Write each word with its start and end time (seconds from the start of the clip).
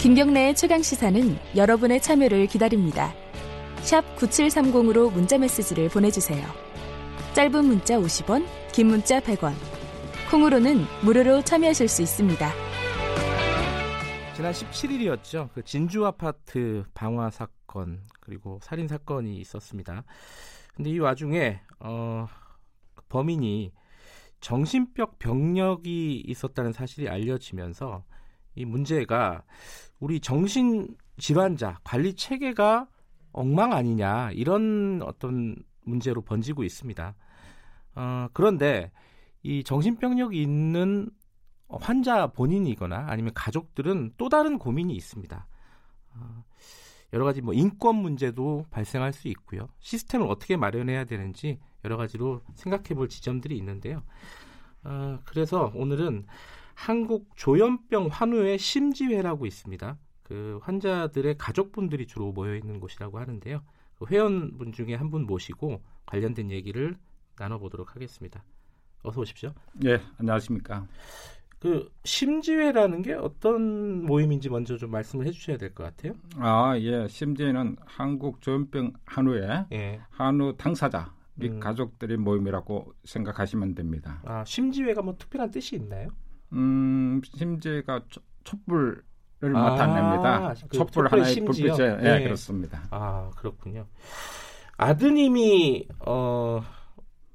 김경래의 0.00 0.54
최강 0.54 0.80
시사는 0.80 1.36
여러분의 1.56 2.00
참여를 2.00 2.46
기다립니다. 2.46 3.12
샵 3.78 4.04
9730으로 4.16 5.12
문자 5.12 5.36
메시지를 5.38 5.88
보내주세요. 5.88 6.46
짧은 7.34 7.64
문자 7.64 7.98
50원, 7.98 8.46
긴 8.72 8.86
문자 8.86 9.18
100원. 9.18 9.54
콩으로는 10.30 10.84
무료로 11.02 11.42
참여하실 11.42 11.88
수 11.88 12.02
있습니다. 12.02 12.48
지난 14.36 14.52
17일이었죠. 14.52 15.48
그 15.52 15.64
진주 15.64 16.06
아파트 16.06 16.84
방화 16.94 17.30
사건 17.30 18.02
그리고 18.20 18.60
살인 18.62 18.86
사건이 18.86 19.36
있었습니다. 19.38 20.04
근데 20.76 20.90
이 20.90 21.00
와중에 21.00 21.60
어, 21.80 22.28
범인이 23.08 23.72
정신병 24.40 25.14
병력이 25.18 26.22
있었다는 26.24 26.72
사실이 26.72 27.08
알려지면서 27.08 28.04
이 28.58 28.64
문제가 28.64 29.44
우리 30.00 30.20
정신 30.20 30.96
질환자 31.16 31.78
관리 31.84 32.14
체계가 32.14 32.88
엉망 33.32 33.72
아니냐 33.72 34.32
이런 34.32 35.00
어떤 35.02 35.56
문제로 35.84 36.22
번지고 36.22 36.64
있습니다. 36.64 37.14
어, 37.94 38.28
그런데 38.32 38.90
이 39.42 39.62
정신병력이 39.62 40.42
있는 40.42 41.08
환자 41.68 42.26
본인이거나 42.28 43.06
아니면 43.08 43.32
가족들은 43.34 44.14
또 44.16 44.28
다른 44.28 44.58
고민이 44.58 44.94
있습니다. 44.94 45.46
어, 46.14 46.44
여러 47.12 47.24
가지 47.24 47.40
뭐 47.40 47.54
인권 47.54 47.96
문제도 47.96 48.66
발생할 48.70 49.12
수 49.12 49.28
있고요. 49.28 49.68
시스템을 49.78 50.26
어떻게 50.26 50.56
마련해야 50.56 51.04
되는지 51.04 51.60
여러 51.84 51.96
가지로 51.96 52.42
생각해 52.56 52.94
볼 52.94 53.08
지점들이 53.08 53.56
있는데요. 53.56 54.02
어, 54.82 55.20
그래서 55.24 55.70
오늘은 55.74 56.26
한국 56.82 57.32
조현병 57.34 58.06
환우회 58.12 58.56
심지회라고 58.56 59.46
있습니다. 59.46 59.98
그 60.22 60.60
환자들의 60.62 61.36
가족분들이 61.36 62.06
주로 62.06 62.30
모여 62.30 62.54
있는 62.54 62.78
곳이라고 62.78 63.18
하는데요. 63.18 63.62
그 63.96 64.06
회원분 64.06 64.70
중에 64.72 64.94
한 64.94 65.10
분 65.10 65.26
모시고 65.26 65.82
관련된 66.06 66.52
얘기를 66.52 66.96
나눠보도록 67.36 67.96
하겠습니다. 67.96 68.44
어서 69.02 69.20
오십시오. 69.20 69.52
예, 69.86 70.00
안녕하십니까. 70.18 70.86
그 71.58 71.90
심지회라는 72.04 73.02
게 73.02 73.14
어떤 73.14 74.04
모임인지 74.06 74.48
먼저 74.48 74.76
좀 74.76 74.92
말씀을 74.92 75.26
해주셔야 75.26 75.56
될 75.58 75.74
것 75.74 75.82
같아요. 75.82 76.12
아, 76.36 76.78
예, 76.78 77.08
심지회는 77.08 77.74
한국 77.86 78.40
조현병 78.40 78.92
한우회 79.04 79.66
예. 79.72 80.00
한우 80.10 80.54
당사자 80.56 81.12
및 81.34 81.50
음. 81.54 81.58
가족들의 81.60 82.18
모임이라고 82.18 82.94
생각하시면 83.04 83.74
됩니다. 83.74 84.22
아, 84.24 84.44
심지회가 84.44 85.02
뭐 85.02 85.16
특별한 85.18 85.50
뜻이 85.50 85.74
있나요? 85.74 86.10
음, 86.52 87.20
심지회가 87.24 88.00
촛불 88.44 89.02
를 89.40 89.54
아, 89.56 89.70
나타냅니다. 89.70 90.54
그 90.68 90.78
촛불 90.78 91.06
하나의 91.06 91.32
심지요? 91.32 91.74
불빛에 91.74 91.96
네. 91.98 92.02
네, 92.18 92.24
그렇습니다. 92.24 92.82
아 92.90 93.30
그렇군요. 93.36 93.86
아드님이 94.76 95.86
어, 96.00 96.60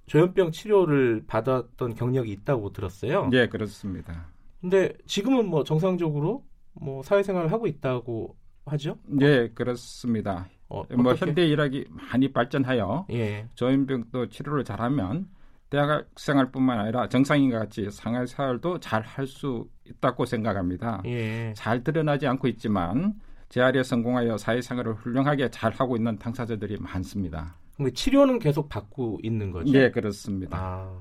조현병 0.07 0.51
치료를 0.51 1.23
받았던 1.27 1.95
경력이 1.95 2.29
있다고 2.31 2.73
들었어요. 2.73 3.29
네, 3.29 3.47
그렇습니다. 3.47 4.27
근데 4.59 4.91
지금은 5.05 5.47
뭐 5.47 5.63
정상적으로 5.63 6.45
뭐 6.73 7.03
사회생활을 7.03 7.53
하고 7.53 7.67
있다고 7.67 8.35
하죠? 8.65 8.97
네, 9.05 9.49
그렇습니다. 9.49 10.49
어, 10.67 10.83
뭐 10.97 11.13
현대 11.13 11.43
의학이 11.43 11.85
많이 11.89 12.33
발전하여 12.33 13.05
예. 13.11 13.47
조현병도 13.55 14.27
치료를 14.27 14.65
잘하면 14.65 15.29
대학 15.73 16.05
생활뿐만 16.17 16.79
아니라 16.81 17.07
정상인과 17.09 17.57
같이 17.57 17.89
상해 17.89 18.23
생활도 18.27 18.79
잘 18.79 19.01
할 19.01 19.25
수 19.25 19.65
있다고 19.89 20.23
생각합니다. 20.25 21.01
예. 21.05 21.51
잘 21.55 21.83
드러나지 21.83 22.27
않고 22.27 22.47
있지만 22.49 23.15
재활에 23.49 23.81
성공하여 23.81 24.37
사회생활을 24.37 24.93
훌륭하게 24.93 25.49
잘 25.49 25.71
하고 25.73 25.95
있는 25.95 26.15
당사자들이 26.19 26.77
많습니다. 26.79 27.55
그럼 27.75 27.91
치료는 27.91 28.37
계속 28.37 28.69
받고 28.69 29.19
있는 29.23 29.49
거죠? 29.51 29.71
네, 29.71 29.89
그렇습니다. 29.89 30.57
아, 30.61 30.95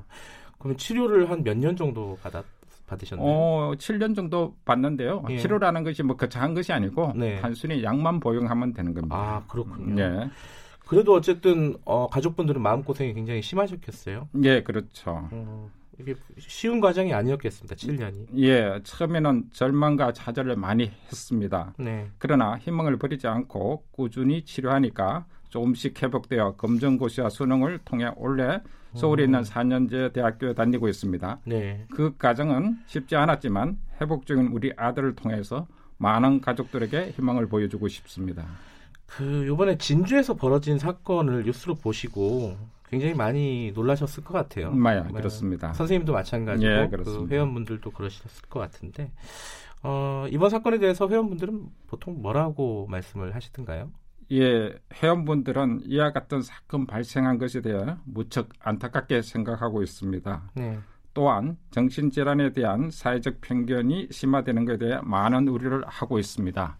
그럼 0.59 0.75
치료를 0.79 1.31
한 1.31 1.43
몇 1.45 1.55
년 1.59 1.77
정도 1.77 2.17
받았? 2.23 2.43
받으셨나요? 2.87 3.27
어, 3.29 3.73
7년 3.77 4.17
정도 4.17 4.57
받는데요. 4.65 5.23
예. 5.29 5.37
치료라는 5.37 5.85
것이 5.85 6.03
뭐 6.03 6.17
거창한 6.17 6.55
것이 6.55 6.73
아니고 6.73 7.13
네. 7.15 7.39
단순히 7.43 7.83
약만 7.85 8.21
보용하면 8.21 8.73
되는 8.73 8.95
겁니다. 8.95 9.17
아, 9.17 9.43
그렇군요. 9.47 9.95
네. 9.95 10.31
그래도 10.87 11.15
어쨌든 11.15 11.77
어, 11.85 12.09
가족분들은 12.09 12.61
마음고생이 12.61 13.15
굉장히 13.15 13.43
심하셨겠어요. 13.43 14.29
예, 14.45 14.63
그렇죠. 14.63 15.29
어, 15.31 15.71
이게 15.99 16.15
쉬운 16.39 16.81
과정이 16.81 17.13
아니었겠습니다. 17.15 17.75
7년이. 17.77 18.39
예, 18.39 18.81
처음에는 18.83 19.51
절망과 19.53 20.13
좌절을 20.13 20.57
많이 20.57 20.91
했습니다. 21.07 21.75
네. 21.79 22.09
그러나 22.19 22.59
희망을 22.59 22.99
버리지 22.99 23.27
않고 23.27 23.85
꾸준히 23.93 24.45
치료하니까 24.45 25.27
조금씩 25.51 26.03
회복되어 26.03 26.57
검정고시와 26.57 27.29
수능을 27.29 27.79
통해 27.85 28.11
올해 28.17 28.61
서울에 28.95 29.25
있는 29.25 29.43
4년제 29.43 30.13
대학교에 30.13 30.55
다니고 30.55 30.89
있습니다. 30.89 31.41
네. 31.45 31.87
그 31.91 32.17
과정은 32.19 32.79
쉽지 32.87 33.17
않았지만 33.17 33.79
회복 34.01 34.27
중인 34.27 34.49
우리 34.49 34.73
아들을 34.77 35.15
통해서 35.15 35.67
많은 35.99 36.41
가족들에게 36.41 37.13
희망을 37.17 37.47
보여주고 37.49 37.89
싶습니다. 37.89 38.45
그 39.17 39.47
요번에 39.47 39.77
진주에서 39.77 40.35
벌어진 40.35 40.79
사건을 40.79 41.45
뉴스로 41.45 41.75
보시고 41.75 42.57
굉장히 42.89 43.15
많이 43.15 43.73
놀라셨을 43.75 44.25
것 44.25 44.33
같아요. 44.33 44.71
맞아요. 44.71 45.05
네. 45.05 45.13
그렇습니다. 45.13 45.73
선생님도 45.73 46.13
마찬가지고 46.13 46.71
예, 46.71 46.89
그 46.91 47.27
회원분들도 47.31 47.91
그러셨을 47.91 48.49
것 48.49 48.61
같은데 48.61 49.13
어, 49.83 50.27
이번 50.31 50.51
사건에 50.51 50.79
대해서 50.79 51.09
회원분들은 51.09 51.67
보통 51.89 52.21
뭐라고 52.23 52.87
말씀을 52.89 53.35
하시던가요? 53.35 53.91
예, 54.33 54.75
회원분들은 54.95 55.83
이와 55.87 56.13
같은 56.13 56.41
사건 56.41 56.87
발생한 56.87 57.39
것에 57.39 57.61
대해 57.61 57.97
무척 58.05 58.49
안타깝게 58.61 59.23
생각하고 59.23 59.83
있습니다. 59.83 60.51
네. 60.55 60.79
또한 61.15 61.59
정신질환에 61.71 62.53
대한 62.53 62.91
사회적 62.91 63.43
편견이 63.43 64.09
심화되는 64.11 64.65
것에 64.65 64.79
대해 64.79 64.99
많은 65.03 65.49
우려를 65.49 65.85
하고 65.87 66.19
있습니다. 66.19 66.79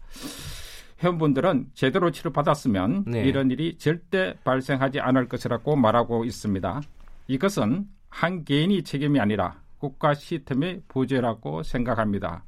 회원분들은 1.01 1.71
제대로 1.73 2.11
치료받았으면 2.11 3.05
네. 3.07 3.23
이런 3.25 3.51
일이 3.51 3.77
절대 3.77 4.35
발생하지 4.43 4.99
않을 4.99 5.27
것이라고 5.27 5.75
말하고 5.75 6.25
있습니다. 6.25 6.81
이것은 7.27 7.87
한 8.09 8.43
개인이 8.45 8.83
책임이 8.83 9.19
아니라 9.19 9.61
국가 9.79 10.13
시스템의 10.13 10.83
부재라고 10.87 11.63
생각합니다. 11.63 12.43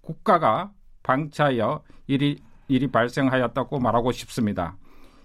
국가가 0.00 0.72
방치하여 1.02 1.82
일이, 2.06 2.38
일이 2.68 2.86
발생하였다고 2.88 3.78
말하고 3.78 4.12
싶습니다. 4.12 4.76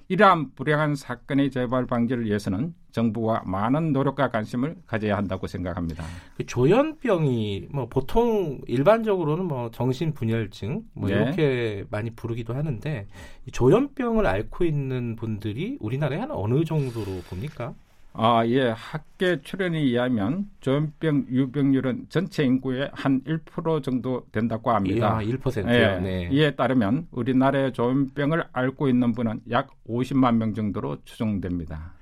이러한 0.07 0.53
불행한 0.53 0.95
사건의 0.95 1.49
재발 1.49 1.85
방지를 1.85 2.25
위해서는 2.25 2.73
정부가 2.91 3.43
많은 3.45 3.91
노력과 3.91 4.29
관심을 4.29 4.75
가져야 4.85 5.17
한다고 5.17 5.47
생각합니다. 5.47 6.03
그 6.38 6.45
조현병이 6.45 7.69
뭐 7.71 7.88
보통 7.88 8.61
일반적으로는 8.67 9.45
뭐 9.45 9.71
정신 9.71 10.13
분열증 10.13 10.83
뭐 10.93 11.09
네. 11.09 11.16
이렇게 11.16 11.85
많이 11.89 12.11
부르기도 12.11 12.53
하는데 12.53 13.07
조현병을 13.51 14.25
앓고 14.25 14.63
있는 14.63 15.16
분들이 15.16 15.77
우리나라에 15.81 16.19
한 16.19 16.31
어느 16.31 16.63
정도로 16.63 17.22
봅니까? 17.29 17.73
아, 18.17 18.45
예. 18.47 18.69
학계 18.69 19.41
출연에 19.41 19.77
의하면 19.79 20.49
조현병 20.61 21.25
유병률은 21.29 22.07
전체 22.09 22.43
인구의 22.43 22.89
한 22.93 23.21
1% 23.23 23.83
정도 23.83 24.25
된다고 24.31 24.71
합니다. 24.71 25.19
예, 25.21 25.27
1%요. 25.27 25.69
예, 25.69 25.99
네. 25.99 26.29
이에 26.31 26.55
따르면 26.55 27.07
우리나라의 27.11 27.73
조현병을 27.73 28.45
앓고 28.53 28.87
있는 28.87 29.11
분은 29.13 29.41
약 29.51 29.69
50만 29.87 30.37
명 30.37 30.53
정도로 30.53 30.97
추정됩니다. 31.03 31.93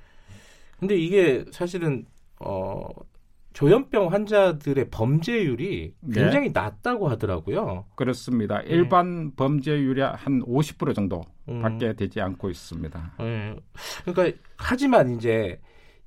근데 0.79 0.95
이게 0.95 1.45
사실은 1.51 2.05
어 2.39 2.87
조현병 3.53 4.11
환자들의 4.11 4.89
범죄율이 4.89 5.93
네. 5.99 6.21
굉장히 6.21 6.47
네. 6.47 6.59
낮다고 6.59 7.07
하더라고요. 7.07 7.85
그렇습니다. 7.95 8.59
네. 8.61 8.65
일반 8.69 9.31
범죄율이 9.35 10.01
한 10.01 10.41
50% 10.41 10.93
정도 10.93 11.21
밖에 11.45 11.87
음. 11.87 11.95
되지 11.95 12.19
않고 12.21 12.49
있습니다. 12.49 13.13
네. 13.19 13.55
그러니까 14.05 14.37
하지만 14.57 15.15
이제 15.15 15.59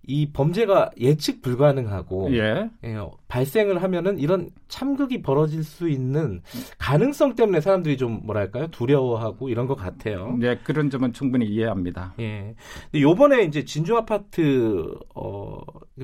이 0.07 0.31
범죄가 0.33 0.93
예측 1.01 1.43
불가능하고 1.43 2.33
예. 2.37 2.71
예, 2.85 2.97
발생을 3.27 3.83
하면은 3.83 4.19
이런 4.19 4.51
참극이 4.69 5.23
벌어질 5.23 5.65
수 5.65 5.89
있는 5.89 6.43
가능성 6.79 7.35
때문에 7.35 7.61
사람들이 7.61 7.97
좀 7.97 8.21
뭐랄까요 8.25 8.69
두려워하고 8.69 9.49
이런 9.49 9.67
것 9.67 9.75
같아요. 9.75 10.37
네 10.39 10.57
그런 10.63 10.91
점은 10.91 11.13
충분히 11.13 11.47
이해합니다. 11.47 12.15
예. 12.21 12.55
근데 12.85 13.03
요번에 13.03 13.43
이제 13.43 13.65
진주 13.65 13.97
아파트 13.97 14.95
어 15.15 15.59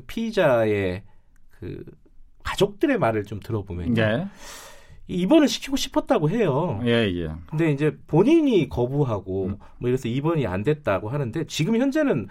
피의자의 0.09 1.05
그 1.51 1.85
가족들의 2.43 2.99
말을 2.99 3.25
좀 3.25 3.39
들어보면요. 3.39 4.03
예. 4.03 4.27
입원을 5.09 5.49
시키고 5.49 5.77
싶었다고 5.77 6.31
해요. 6.31 6.81
예, 6.85 6.91
예. 6.91 7.31
근데 7.47 7.71
이제 7.71 7.97
본인이 8.07 8.69
거부하고 8.69 9.47
음. 9.47 9.57
뭐 9.79 9.89
이래서 9.89 10.09
입원이 10.09 10.47
안 10.47 10.63
됐다고 10.63 11.09
하는데 11.09 11.45
지금 11.47 11.77
현재는 11.77 12.29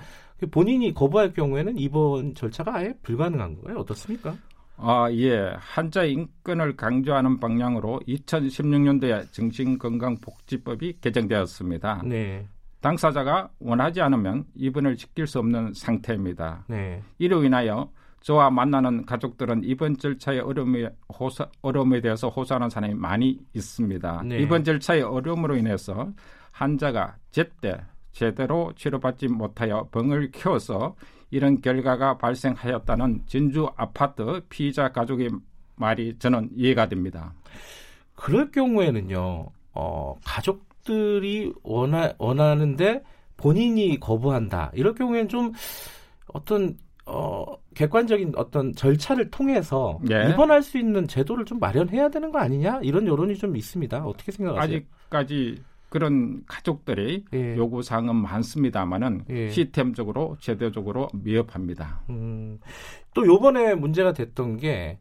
본인이 0.48 0.94
거부할 0.94 1.34
경우에는 1.34 1.78
입원 1.78 2.34
절차가 2.34 2.76
아예 2.76 2.94
불가능한 3.04 3.62
거예요. 3.62 3.80
어떻습니까? 3.80 4.36
아, 4.78 5.08
예. 5.12 5.54
환자 5.60 6.04
인권을 6.04 6.76
강조하는 6.76 7.40
방향으로 7.40 8.00
2016년도에 8.08 9.32
정신건강복지법이 9.32 10.98
개정되었습니다. 11.02 12.02
네. 12.06 12.48
당사자가 12.82 13.50
원하지 13.60 14.02
않으면 14.02 14.46
입원을 14.56 14.98
시킬 14.98 15.28
수 15.28 15.38
없는 15.38 15.74
상태입니다. 15.74 16.66
네. 16.68 17.04
이로 17.20 17.44
인하여 17.44 17.92
저와 18.22 18.50
만나는 18.50 19.06
가족들은 19.06 19.64
입원 19.64 19.98
절차의 19.98 20.40
어려움에, 20.40 20.90
호소, 21.20 21.46
어려움에 21.62 22.02
대해서 22.02 22.30
호소하는 22.30 22.70
사람이 22.70 22.96
많이 22.96 23.40
있습니다. 23.54 24.24
네. 24.26 24.40
입원 24.40 24.64
절차의 24.64 25.04
어려움으로 25.04 25.56
인해서 25.58 26.12
환자가 26.52 27.18
제때 27.30 27.78
제대로 28.12 28.74
치료받지 28.76 29.28
못하여 29.28 29.88
병을 29.92 30.32
키워서 30.32 30.96
이런 31.30 31.62
결과가 31.62 32.18
발생하였다는 32.18 33.24
진주 33.26 33.70
아파트 33.76 34.42
피의자 34.50 34.92
가족의 34.92 35.30
말이 35.76 36.18
저는 36.20 36.50
이해가 36.56 36.90
됩니다. 36.90 37.34
그럴 38.16 38.52
경우에는요, 38.52 39.48
어, 39.74 40.16
가족들이 40.24 41.54
원하, 41.64 42.14
원하는데 42.18 43.02
본인이 43.38 44.00
거부한다. 44.00 44.72
이럴 44.76 44.94
경우에는 44.94 45.28
좀 45.30 45.52
어떤 46.28 46.78
어, 47.06 47.44
객관적인 47.74 48.34
어떤 48.36 48.74
절차를 48.74 49.32
통해서 49.32 50.00
예. 50.12 50.30
입원할 50.30 50.62
수 50.62 50.78
있는 50.78 51.08
제도를 51.08 51.46
좀 51.46 51.60
마련해야 51.60 52.10
되는 52.10 52.32
거 52.32 52.40
아니냐 52.40 52.82
이런 52.84 53.08
여론이 53.08 53.36
좀 53.38 53.58
있습니다. 53.58 54.06
어떻게 54.06 54.32
생각하세요? 54.32 54.78
아직까지 54.78 55.64
그런 55.92 56.42
가족들의 56.48 57.26
예. 57.34 57.58
요구 57.58 57.84
사항은 57.84 58.16
많습니다만은 58.16 59.26
예. 59.30 59.50
시스템적으로 59.50 60.38
제도적으로 60.40 61.10
미흡합니다. 61.14 62.02
음, 62.10 62.60
또 63.14 63.28
요번에 63.28 63.76
문제가 63.76 64.14
됐던 64.14 64.56
게 64.56 65.00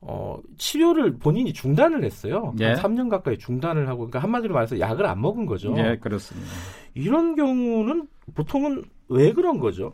어, 0.00 0.36
치료를 0.58 1.18
본인이 1.18 1.52
중단을 1.52 2.02
했어요. 2.02 2.52
예. 2.58 2.72
한 2.72 2.74
3년 2.74 3.08
가까이 3.08 3.38
중단을 3.38 3.86
하고, 3.86 3.98
그러니까 3.98 4.18
한마디로 4.18 4.52
말해서 4.52 4.80
약을 4.80 5.06
안 5.06 5.20
먹은 5.20 5.46
거죠. 5.46 5.72
예, 5.78 5.96
그렇습니다. 6.00 6.50
이런 6.94 7.36
경우는 7.36 8.08
보통은 8.34 8.82
왜 9.10 9.32
그런 9.32 9.60
거죠? 9.60 9.92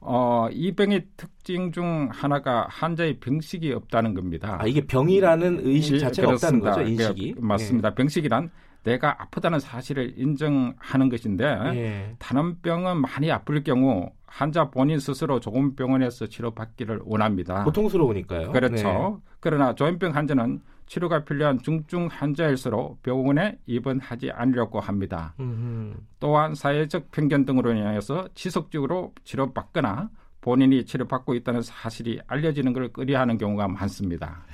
어, 0.00 0.48
이 0.52 0.72
병의 0.72 1.06
특징 1.16 1.72
중 1.72 2.10
하나가 2.12 2.66
환자의 2.68 3.18
병식이 3.18 3.72
없다는 3.72 4.12
겁니다. 4.12 4.58
아, 4.60 4.66
이게 4.66 4.86
병이라는 4.86 5.66
의식 5.66 5.94
예, 5.94 5.98
자체가 6.00 6.26
그렇습니다. 6.26 6.68
없다는 6.72 6.84
거죠, 6.96 7.02
인식이? 7.02 7.34
예, 7.34 7.40
맞습니다. 7.40 7.88
예. 7.88 7.94
병식이란 7.94 8.50
내가 8.88 9.22
아프다는 9.22 9.60
사실을 9.60 10.14
인정하는 10.16 11.08
것인데 11.08 11.44
예. 11.74 12.14
다른 12.18 12.60
병은 12.60 13.00
많이 13.00 13.30
아플 13.30 13.62
경우 13.62 14.10
환자 14.26 14.70
본인 14.70 14.98
스스로 14.98 15.40
좋은 15.40 15.74
병원에서 15.76 16.26
치료받기를 16.26 17.02
원합니다. 17.04 17.64
고통스러우니까요. 17.64 18.52
그렇죠. 18.52 19.20
네. 19.22 19.32
그러나 19.40 19.74
조현병 19.74 20.14
환자는 20.14 20.60
치료가 20.86 21.24
필요한 21.24 21.60
중증 21.60 22.08
환자일수록 22.10 23.02
병원에 23.02 23.58
입원하지 23.66 24.30
않으려고 24.30 24.80
합니다. 24.80 25.34
음흠. 25.38 25.94
또한 26.18 26.54
사회적 26.54 27.10
편견 27.10 27.44
등으로 27.44 27.72
인해서 27.72 28.26
지속적으로 28.34 29.12
치료받거나 29.24 30.08
본인이 30.40 30.84
치료받고 30.86 31.34
있다는 31.34 31.60
사실이 31.60 32.20
알려지는 32.26 32.72
걸 32.72 32.88
꺼려하는 32.88 33.36
경우가 33.36 33.68
많습니다. 33.68 34.44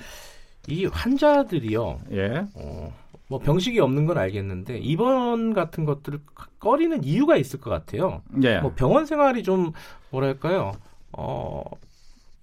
이 0.67 0.87
환자들이요. 0.87 2.01
예. 2.13 2.47
어, 2.55 2.93
뭐 3.29 3.39
병식이 3.39 3.81
없는 3.81 4.07
건 4.07 4.19
알겠는데 4.19 4.79
입원 4.79 5.55
같은 5.55 5.85
것들을 5.85 6.21
꺼리는 6.59 7.03
이유가 7.05 7.37
있을 7.37 7.61
것 7.61 7.71
같아요. 7.71 8.23
예. 8.43 8.59
뭐 8.61 8.73
병원 8.75 9.07
생활이 9.07 9.43
좀 9.43 9.73
뭐랄까요? 10.11 10.73
어, 11.13 11.63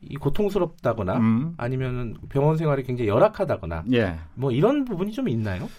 이 0.02 0.16
고통스럽다거나 0.16 1.18
음. 1.18 1.54
아니면은 1.58 2.16
병원 2.30 2.58
생활이 2.58 2.84
굉장히 2.84 3.10
열악하다거나 3.10 3.84
예. 3.94 4.18
뭐 4.34 4.52
이런 4.52 4.86
부분이 4.86 5.12
좀 5.12 5.30
있나요? 5.30 5.70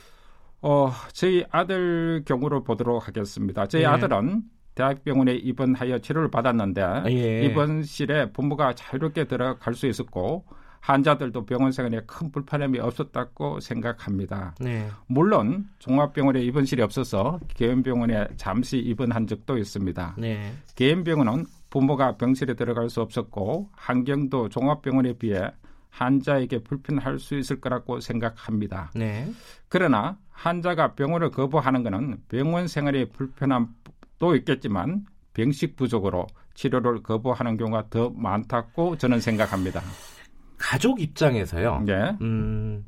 어, 0.60 0.92
저희 1.12 1.44
아들 1.50 2.22
경우를 2.24 2.62
보도록 2.62 3.08
하겠습니다. 3.08 3.66
저희 3.66 3.82
예. 3.82 3.86
아들은 3.86 4.42
대학병원에 4.76 5.34
입원하여 5.34 5.98
치료를 5.98 6.30
받았는데 6.30 7.02
예. 7.08 7.42
입원실에 7.44 8.30
부모가 8.32 8.74
자유롭게 8.74 9.24
들어갈 9.24 9.74
수 9.74 9.86
있었고 9.86 10.44
환자들도 10.82 11.46
병원 11.46 11.70
생활에 11.72 12.02
큰 12.06 12.30
불편함이 12.30 12.80
없었다고 12.80 13.60
생각합니다. 13.60 14.54
네. 14.60 14.88
물론 15.06 15.68
종합병원에 15.78 16.42
입원실이 16.42 16.82
없어서 16.82 17.38
개인병원에 17.54 18.26
잠시 18.36 18.78
입원한 18.78 19.26
적도 19.26 19.56
있습니다. 19.56 20.16
네. 20.18 20.52
개인병원은 20.74 21.46
부모가 21.70 22.16
병실에 22.16 22.54
들어갈 22.54 22.90
수 22.90 23.00
없었고 23.00 23.70
환경도 23.74 24.48
종합병원에 24.48 25.14
비해 25.14 25.52
환자에게 25.90 26.58
불편할 26.64 27.18
수 27.18 27.38
있을 27.38 27.60
거라고 27.60 28.00
생각합니다. 28.00 28.90
네. 28.94 29.30
그러나 29.68 30.18
환자가 30.30 30.94
병원을 30.94 31.30
거부하는 31.30 31.84
것은 31.84 32.22
병원 32.28 32.66
생활의 32.66 33.10
불편함도 33.10 34.34
있겠지만 34.36 35.06
병식 35.32 35.76
부족으로 35.76 36.26
치료를 36.54 37.02
거부하는 37.02 37.56
경우가 37.56 37.84
더 37.88 38.10
많다고 38.10 38.96
저는 38.98 39.20
생각합니다. 39.20 39.80
가족 40.72 41.02
입장에서요. 41.02 41.82
네. 41.84 42.16
음, 42.22 42.86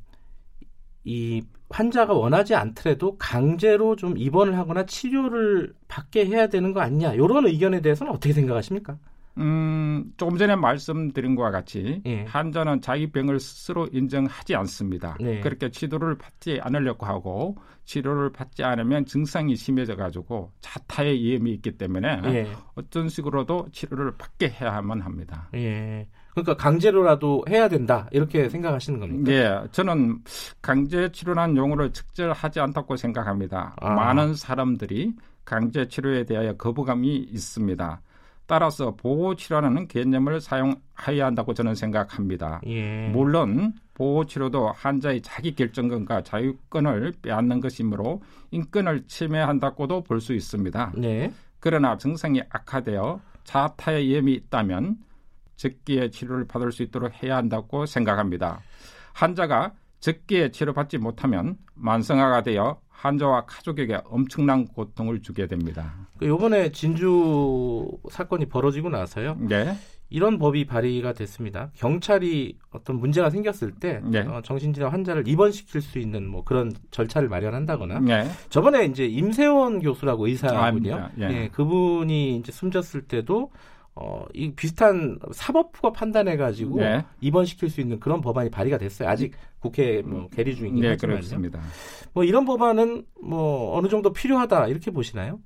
이 1.04 1.42
환자가 1.68 2.14
원하지 2.14 2.54
않더라도 2.54 3.18
강제로 3.18 3.94
좀 3.94 4.16
입원을 4.16 4.56
하거나 4.56 4.86
치료를 4.86 5.74
받게 5.86 6.24
해야 6.24 6.46
되는 6.46 6.72
거 6.72 6.80
아니냐 6.80 7.12
이런 7.12 7.46
의견에 7.46 7.82
대해서는 7.82 8.10
어떻게 8.10 8.32
생각하십니까? 8.32 8.96
음, 9.36 10.14
조금 10.16 10.38
전에 10.38 10.56
말씀드린 10.56 11.34
것과 11.34 11.50
같이 11.50 12.00
예. 12.06 12.24
환자는 12.24 12.80
자기 12.80 13.12
병을 13.12 13.38
스스로 13.38 13.86
인정하지 13.92 14.54
않습니다. 14.54 15.18
네. 15.20 15.40
그렇게 15.40 15.70
치료를 15.70 16.16
받지 16.16 16.58
않으려고 16.62 17.04
하고 17.04 17.58
치료를 17.84 18.32
받지 18.32 18.64
않으면 18.64 19.04
증상이 19.04 19.56
심해져 19.56 19.94
가지고 19.94 20.52
자타의 20.62 21.20
위험이 21.20 21.52
있기 21.52 21.76
때문에 21.76 22.22
예. 22.26 22.48
어떤 22.76 23.10
식으로도 23.10 23.68
치료를 23.72 24.16
받게 24.16 24.48
해야만 24.48 25.02
합니다. 25.02 25.50
예. 25.52 26.06
그러니까 26.34 26.56
강제로라도 26.56 27.44
해야 27.48 27.68
된다 27.68 28.08
이렇게 28.10 28.48
생각하시는 28.48 28.98
겁니까? 28.98 29.30
네, 29.30 29.68
저는 29.70 30.18
강제 30.60 31.10
치료란 31.12 31.56
용어를 31.56 31.92
적절하지 31.92 32.60
않다고 32.60 32.96
생각합니다. 32.96 33.74
아. 33.80 33.90
많은 33.94 34.34
사람들이 34.34 35.14
강제 35.44 35.86
치료에 35.86 36.24
대하여 36.24 36.54
거부감이 36.54 37.16
있습니다. 37.16 38.00
따라서 38.46 38.94
보호 38.94 39.34
치료라는 39.34 39.88
개념을 39.88 40.40
사용해야 40.40 41.24
한다고 41.26 41.54
저는 41.54 41.74
생각합니다. 41.74 42.60
예. 42.66 43.08
물론 43.08 43.72
보호 43.94 44.26
치료도 44.26 44.72
환자의 44.72 45.22
자기 45.22 45.54
결정권과 45.54 46.22
자유권을 46.22 47.14
빼앗는 47.22 47.60
것이므로 47.60 48.20
인권을 48.50 49.04
침해한다고도 49.06 50.02
볼 50.02 50.20
수 50.20 50.34
있습니다. 50.34 50.92
네. 50.96 51.32
그러나 51.60 51.96
증상이 51.96 52.42
악화되어 52.50 53.20
자타의 53.44 54.06
위험이 54.08 54.34
있다면 54.34 54.96
적기에 55.56 56.10
치료를 56.10 56.46
받을 56.46 56.72
수 56.72 56.82
있도록 56.82 57.22
해야 57.22 57.36
한다고 57.36 57.86
생각합니다. 57.86 58.60
환자가 59.12 59.72
적기에 60.00 60.50
치료받지 60.50 60.98
못하면 60.98 61.56
만성화가 61.74 62.42
되어 62.42 62.80
환자와 62.88 63.46
가족에게 63.46 64.00
엄청난 64.04 64.66
고통을 64.66 65.22
주게 65.22 65.46
됩니다. 65.46 65.94
이번에 66.22 66.64
그 66.64 66.72
진주 66.72 67.88
사건이 68.10 68.46
벌어지고 68.46 68.88
나서요. 68.88 69.36
네. 69.40 69.76
이런 70.10 70.38
법이 70.38 70.66
발의가 70.66 71.12
됐습니다. 71.12 71.70
경찰이 71.74 72.56
어떤 72.70 72.96
문제가 73.00 73.30
생겼을 73.30 73.72
때 73.72 74.00
네. 74.04 74.20
어, 74.20 74.42
정신질환 74.44 74.92
환자를 74.92 75.26
입원시킬 75.26 75.80
수 75.80 75.98
있는 75.98 76.28
뭐 76.28 76.44
그런 76.44 76.72
절차를 76.90 77.28
마련한다거나 77.28 78.00
네. 78.00 78.30
저번에 78.48 78.84
이제 78.84 79.06
임세원 79.06 79.80
교수라고 79.80 80.26
의사군요. 80.28 80.94
아, 80.94 81.10
예. 81.18 81.28
예, 81.30 81.48
그분이 81.48 82.36
이제 82.36 82.52
숨졌을 82.52 83.02
때도 83.02 83.50
어, 83.96 84.24
이 84.34 84.52
비슷한 84.52 85.18
사법부가 85.32 85.92
판단해가지고 85.92 86.80
네. 86.80 87.04
입원시킬 87.20 87.70
수 87.70 87.80
있는 87.80 88.00
그런 88.00 88.20
법안이 88.20 88.50
발의가 88.50 88.76
됐어요. 88.76 89.08
아직 89.08 89.34
국회 89.60 90.02
뭐 90.02 90.28
계리 90.28 90.56
중이긴 90.56 90.80
네, 90.80 90.88
하지만요. 90.90 91.16
그렇습니다. 91.16 91.60
뭐 92.12 92.24
이런 92.24 92.44
법안은 92.44 93.04
뭐 93.22 93.76
어느 93.76 93.88
정도 93.88 94.12
필요하다 94.12 94.66
이렇게 94.68 94.90
보시나요? 94.90 95.38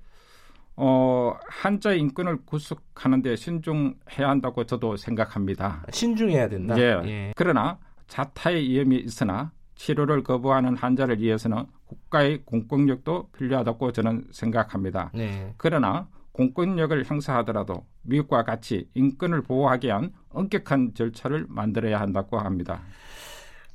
어, 0.77 1.35
한자 1.47 1.93
인권을 1.93 2.45
구속하는 2.47 3.21
데 3.21 3.37
신중해야 3.37 4.29
한다고 4.29 4.65
저도 4.65 4.97
생각합니다. 4.97 5.85
신중해야 5.91 6.49
된다. 6.49 6.79
예. 6.79 7.01
예. 7.05 7.33
그러나 7.37 7.79
자타의 8.07 8.67
위험이 8.67 8.97
있으나 8.97 9.53
치료를 9.75 10.23
거부하는 10.23 10.77
환자를 10.77 11.21
위해서는 11.21 11.65
국가의 11.87 12.43
공권력도 12.45 13.31
필요하다고 13.37 13.93
저는 13.93 14.27
생각합니다. 14.31 15.11
네. 15.15 15.53
그러나 15.57 16.09
공권력을 16.39 17.05
행사하더라도 17.11 17.85
미국과 18.03 18.45
같이 18.45 18.89
인권을 18.95 19.43
보호하기 19.43 19.89
위한 19.89 20.13
엄격한 20.31 20.95
절차를 20.95 21.47
만들어야 21.49 22.01
한다고 22.01 22.39
합니다. 22.39 22.81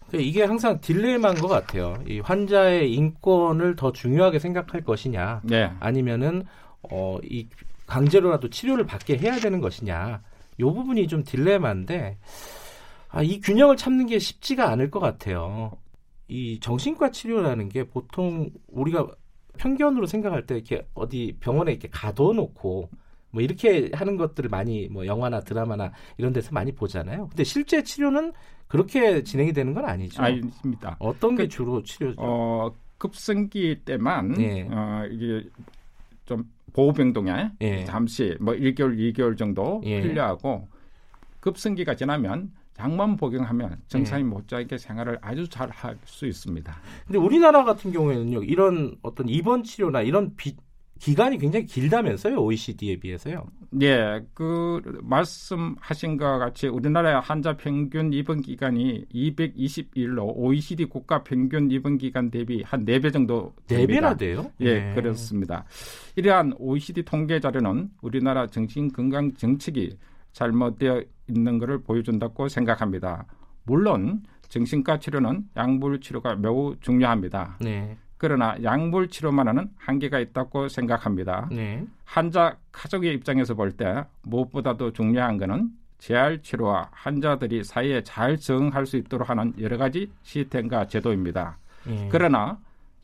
그 0.10 0.18
이게 0.22 0.44
항상 0.44 0.80
딜레마인 0.80 1.36
것 1.36 1.50
같아요. 1.50 2.02
이 2.08 2.22
환자의 2.22 2.94
인권을 2.94 3.76
더 3.76 3.92
중요하게 3.92 4.40
생각할 4.40 4.82
것이냐, 4.82 5.42
네. 5.44 5.72
아니면은 5.82 6.46
어, 6.90 7.18
이 7.24 7.50
강제로라도 7.86 8.50
치료를 8.50 8.86
받게 8.86 9.18
해야 9.18 9.36
되는 9.36 9.60
것이냐, 9.60 10.22
요 10.62 10.74
부분이 10.74 11.08
좀 11.08 11.24
딜레마인데 11.24 12.18
아, 13.10 13.22
이 13.22 13.42
균형을 13.42 13.76
찾는 13.76 14.06
게 14.06 14.20
쉽지가 14.20 14.70
않을 14.70 14.90
것 14.90 15.00
같아요. 15.02 15.72
이 16.30 16.60
정신과 16.62 17.12
치료라는 17.12 17.68
게 17.70 17.84
보통 17.84 18.50
우리가 18.68 19.08
편견으로 19.58 20.06
생각할 20.08 20.46
때 20.46 20.56
이렇게 20.56 20.88
어디 20.94 21.38
병원에 21.40 21.72
이렇게 21.72 21.88
가둬놓고 21.92 22.90
뭐 23.32 23.42
이렇게 23.42 23.90
하는 23.94 24.16
것들을 24.18 24.50
많이 24.50 24.88
뭐 24.90 25.06
영화나 25.06 25.40
드라마나 25.40 25.92
이런 26.18 26.34
데서 26.34 26.52
많이 26.52 26.72
보잖아요. 26.72 27.28
근데 27.30 27.44
실제 27.44 27.82
치료는 27.84 28.34
그렇게 28.68 29.24
진행이 29.24 29.54
되는 29.54 29.74
건 29.74 29.86
아니죠. 29.86 30.22
아닙니다. 30.22 30.96
어떤 31.00 31.36
게 31.36 31.44
그, 31.44 31.50
주로 31.50 31.84
치료죠? 31.84 32.22
어, 32.22 32.76
급성기 32.98 33.82
때만 33.86 34.34
네. 34.34 34.68
어, 34.72 35.06
이게 35.12 35.48
좀 36.26 36.44
보호병동에 36.74 37.52
예. 37.62 37.86
잠시 37.86 38.36
뭐 38.40 38.54
1개월, 38.54 38.98
2개월 38.98 39.38
정도 39.38 39.82
예. 39.86 40.02
필요하고 40.02 40.68
급성기가 41.40 41.96
지나면 41.96 42.52
약만 42.80 43.18
복용하면 43.18 43.78
정상인 43.88 44.26
예. 44.26 44.30
못지않게 44.30 44.78
생활을 44.78 45.20
아주 45.22 45.48
잘 45.48 45.70
할 45.70 45.98
수 46.06 46.26
있습니다. 46.26 46.76
근데 47.06 47.20
우리나라 47.20 47.64
같은 47.64 47.92
경우에는요, 47.92 48.44
이런 48.44 48.96
어떤 49.02 49.30
입원 49.30 49.64
치료나 49.64 50.02
이런 50.02 50.36
비, 50.36 50.56
기간이 51.00 51.38
굉장히 51.38 51.66
길다면서요, 51.66 52.38
OECD에 52.42 52.98
비해서요? 52.98 53.46
네, 53.72 54.22
그 54.34 54.82
말씀하신 55.02 56.18
것 56.18 56.38
같이 56.38 56.68
우리나라의 56.68 57.20
환자 57.22 57.58
평균 57.58 58.14
입원 58.14 58.42
기간이 58.42 59.06
221로 59.14 60.32
OECD 60.36 60.86
국가 60.86 61.24
평균 61.24 61.70
입원 61.72 61.98
기간 61.98 62.30
대비 62.32 62.62
한 62.64 62.86
4배 62.86 63.12
정도 63.12 63.54
됩니다. 63.68 64.14
4배나 64.14 64.18
돼요? 64.18 64.52
예, 64.62 64.80
네. 64.80 64.96
그렇습니다. 64.96 65.66
이러한 66.16 66.54
OECD 66.58 67.04
통계 67.04 67.40
자료는 67.40 67.90
우리나라 68.02 68.48
정신 68.48 68.92
건강 68.92 69.34
정책이 69.34 69.98
잘못되어 70.32 71.04
있는 71.28 71.58
것을 71.60 71.84
보여준다고 71.84 72.48
생각합니다. 72.48 73.26
물론 73.64 74.24
정신과 74.50 75.00
치료는 75.00 75.46
약물 75.58 76.00
치료가 76.02 76.36
매우 76.36 76.76
중요합니다. 76.82 77.58
네. 77.62 77.98
그러나 78.18 78.56
약물 78.64 79.10
치료만은 79.10 79.70
한계가 79.78 80.20
있다고 80.20 80.70
생각합니다. 80.70 81.50
네. 81.52 81.86
환자 82.06 82.58
가족의 82.72 83.14
입장에서 83.16 83.54
볼 83.54 83.72
때 83.72 84.04
무엇보다도 84.22 84.94
중요한 84.94 85.38
것은 85.38 85.72
재활 85.98 86.42
치료와 86.42 86.90
환자들이 86.92 87.64
사이에 87.64 88.04
잘 88.04 88.38
적응할 88.38 88.86
수 88.86 88.98
있도록 88.98 89.30
하는 89.30 89.54
여러 89.60 89.78
가지 89.78 90.12
시스템과 90.22 90.88
제도입니다. 90.88 91.58
네. 91.86 92.08
그러나 92.12 92.60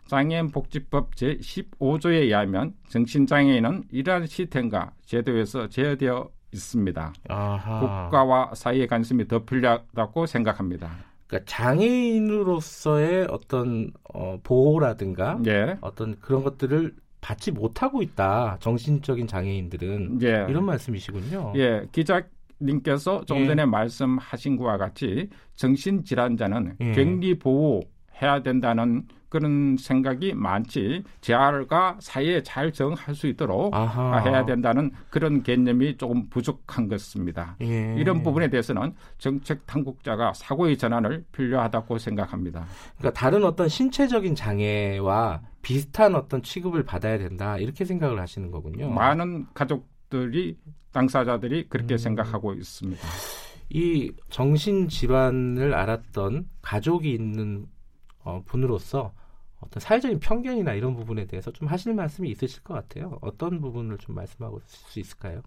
장애인 0.07 0.51
복지법 0.51 1.15
제 1.15 1.37
15조에 1.37 2.21
의하면 2.23 2.73
정신장애인은 2.89 3.83
이러한 3.91 4.25
시스템과 4.25 4.91
제도에서 5.05 5.67
제어되어 5.69 6.29
있습니다. 6.53 7.13
아하. 7.29 7.79
국가와 8.05 8.51
사이의 8.53 8.87
관심이 8.87 9.27
더 9.27 9.43
필요하다고 9.43 10.25
생각합니다. 10.25 10.89
그러니까 11.27 11.45
장애인으로서의 11.51 13.27
어떤 13.29 13.91
어, 14.13 14.39
보호라든가 14.43 15.39
예. 15.45 15.77
어떤 15.81 16.19
그런 16.19 16.43
것들을 16.43 16.95
받지 17.21 17.51
못하고 17.51 18.01
있다. 18.01 18.57
정신적인 18.59 19.27
장애인들은 19.27 20.19
예. 20.23 20.45
이런 20.49 20.65
말씀이시군요. 20.65 21.53
예, 21.55 21.85
기자님께서 21.91 23.25
좀 23.25 23.39
예. 23.41 23.47
전에 23.47 23.65
말씀하신 23.65 24.57
것과 24.57 24.77
같이 24.77 25.29
정신질환자는 25.55 26.77
예. 26.79 26.91
격리 26.93 27.37
보호 27.37 27.81
해야 28.21 28.41
된다는 28.41 29.03
그런 29.29 29.77
생각이 29.77 30.33
많지 30.33 31.03
재활과 31.21 31.97
사회에 31.99 32.43
잘 32.43 32.71
적응할 32.73 33.15
수 33.15 33.27
있도록 33.27 33.73
아하. 33.73 34.19
해야 34.19 34.43
된다는 34.45 34.91
그런 35.09 35.43
개념이 35.43 35.97
조금 35.97 36.27
부족한 36.29 36.87
것입니다. 36.87 37.55
예. 37.61 37.95
이런 37.97 38.23
부분에 38.23 38.49
대해서는 38.49 38.93
정책 39.19 39.65
당국자가 39.65 40.33
사고의 40.33 40.77
전환을 40.77 41.25
필요하다고 41.31 41.99
생각합니다. 41.99 42.65
그러니까 42.97 43.19
다른 43.19 43.43
어떤 43.43 43.69
신체적인 43.69 44.35
장애와 44.35 45.41
비슷한 45.61 46.15
어떤 46.15 46.41
취급을 46.41 46.83
받아야 46.83 47.17
된다 47.17 47.57
이렇게 47.57 47.85
생각을 47.85 48.19
하시는 48.19 48.49
거군요. 48.49 48.89
많은 48.89 49.45
가족들이 49.53 50.57
당사자들이 50.91 51.69
그렇게 51.69 51.95
음. 51.95 51.97
생각하고 51.97 52.53
있습니다. 52.53 53.07
이 53.71 54.11
정신 54.29 54.87
질환을 54.87 55.75
알았던 55.75 56.47
가족이 56.61 57.11
있는 57.11 57.67
어, 58.23 58.41
분으로서 58.45 59.13
어떤 59.59 59.81
사회적인 59.81 60.19
편견이나 60.19 60.73
이런 60.73 60.95
부분에 60.95 61.25
대해서 61.25 61.51
좀 61.51 61.67
하실 61.67 61.93
말씀이 61.93 62.29
있으실 62.29 62.63
것 62.63 62.73
같아요. 62.73 63.17
어떤 63.21 63.59
부분을 63.59 63.97
좀 63.97 64.15
말씀하고 64.15 64.61
수 64.65 64.99
있을까요? 64.99 65.41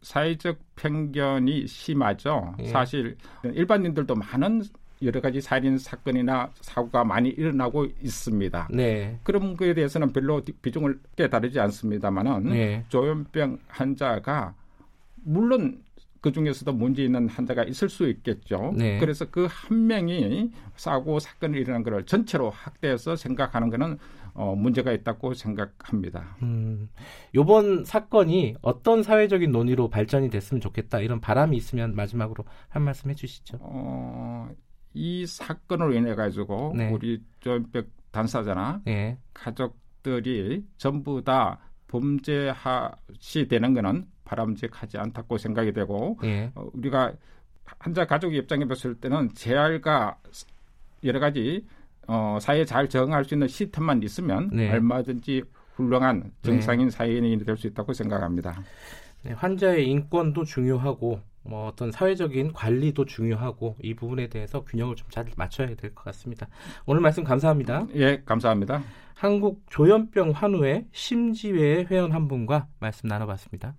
사회적 0.00 0.58
편견이 0.76 1.66
심하죠. 1.66 2.54
예. 2.60 2.66
사실 2.68 3.16
일반인들도 3.42 4.14
많은 4.14 4.62
여러 5.02 5.20
가지 5.20 5.40
살인 5.40 5.78
사건이나 5.78 6.50
사고가 6.60 7.04
많이 7.04 7.28
일어나고 7.28 7.86
있습니다. 8.02 8.68
네. 8.72 9.18
그런 9.22 9.56
거에 9.56 9.74
대해서는 9.74 10.12
별로 10.12 10.42
비중을 10.62 11.00
깨다르지 11.16 11.60
않습니다만은 11.60 12.44
네. 12.44 12.84
조현병 12.88 13.58
환자가 13.68 14.54
물론 15.22 15.82
그 16.20 16.32
중에서도 16.32 16.72
문제 16.72 17.04
있는 17.04 17.28
환자가 17.28 17.64
있을 17.64 17.88
수 17.88 18.08
있겠죠. 18.08 18.72
네. 18.76 18.98
그래서 18.98 19.24
그 19.30 19.48
한 19.68 19.86
명이 19.86 20.50
사고 20.76 21.18
사건을 21.18 21.58
일어난 21.58 21.82
것을 21.82 22.04
전체로 22.06 22.50
확대해서 22.50 23.16
생각하는 23.16 23.70
것은 23.70 23.98
어, 24.34 24.54
문제가 24.54 24.92
있다고 24.92 25.34
생각합니다. 25.34 26.36
음, 26.42 26.88
이번 27.34 27.84
사건이 27.84 28.54
어떤 28.62 29.02
사회적인 29.02 29.50
논의로 29.50 29.88
발전이 29.88 30.30
됐으면 30.30 30.60
좋겠다 30.60 31.00
이런 31.00 31.20
바람이 31.20 31.56
있으면 31.56 31.96
마지막으로 31.96 32.44
한 32.68 32.82
말씀 32.82 33.10
해주시죠. 33.10 33.58
어, 33.60 34.48
이 34.94 35.26
사건으로 35.26 35.92
인해 35.94 36.14
가지고 36.14 36.72
네. 36.76 36.90
우리 36.90 37.20
조현백 37.40 37.88
단사자나 38.12 38.82
네. 38.84 39.18
가족들이 39.34 40.64
전부 40.76 41.22
다 41.24 41.58
범죄하시 41.88 43.48
되는 43.48 43.74
것은 43.74 44.06
바람직하지 44.24 44.98
않다고 44.98 45.38
생각이 45.38 45.72
되고 45.72 46.18
예. 46.24 46.50
어, 46.54 46.68
우리가 46.74 47.12
환자 47.78 48.06
가족 48.06 48.34
입장에 48.34 48.66
봤을 48.66 48.94
때는 48.94 49.30
재활과 49.34 50.16
여러 51.04 51.18
가지 51.20 51.66
어, 52.06 52.38
사회에 52.40 52.64
잘 52.64 52.88
적응할 52.88 53.24
수 53.24 53.34
있는 53.34 53.48
시스템만 53.48 54.02
있으면 54.02 54.50
네. 54.52 54.70
얼마든지 54.70 55.42
훌륭한 55.74 56.32
정상인 56.42 56.86
네. 56.86 56.90
사회인이 56.90 57.44
될 57.44 57.56
수 57.56 57.66
있다고 57.66 57.92
생각합니다. 57.92 58.62
네, 59.22 59.32
환자의 59.32 59.86
인권도 59.88 60.44
중요하고 60.44 61.20
뭐 61.48 61.66
어떤 61.66 61.90
사회적인 61.90 62.52
관리도 62.52 63.04
중요하고 63.06 63.76
이 63.82 63.94
부분에 63.94 64.28
대해서 64.28 64.64
균형을 64.64 64.96
좀 64.96 65.08
잘 65.10 65.24
맞춰야 65.36 65.68
될 65.74 65.94
것 65.94 66.04
같습니다. 66.04 66.48
오늘 66.86 67.00
말씀 67.00 67.24
감사합니다. 67.24 67.86
예, 67.94 68.22
감사합니다. 68.24 68.82
한국 69.14 69.64
조현병 69.70 70.30
환우회 70.32 70.86
심지회 70.92 71.86
회원 71.90 72.12
한 72.12 72.28
분과 72.28 72.68
말씀 72.78 73.08
나눠봤습니다. 73.08 73.74